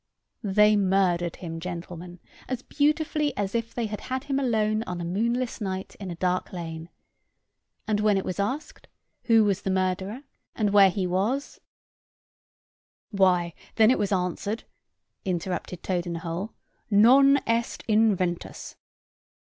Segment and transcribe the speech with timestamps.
[0.41, 5.05] They murdered him, gentlemen, as beautifully as if they had had him alone on a
[5.05, 6.89] moonless night in a dark lane.
[7.87, 8.87] And when it was asked,
[9.25, 10.23] who was the murderer,
[10.55, 11.61] and where he was"
[13.11, 14.63] "Why, then, it was answered,"
[15.23, 16.53] interrupted Toad in the hole,
[16.89, 18.75] "Non est inventus."